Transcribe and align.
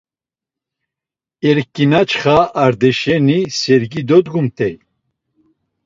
Erǩinaçxa 1.49 2.37
Art̆aşeni 2.63 3.39
sergi 3.59 4.01
dodgumt̆ey. 4.07 4.73